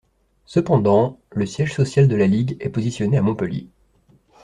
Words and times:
Cependant, 0.47 1.19
le 1.29 1.45
siège 1.45 1.75
social 1.75 2.07
de 2.07 2.15
la 2.15 2.25
Ligue 2.25 2.57
est 2.59 2.69
positionné 2.71 3.17
à 3.17 3.21
Montpellier. 3.21 3.67